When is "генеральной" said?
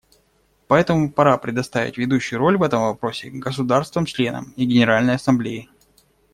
4.65-5.13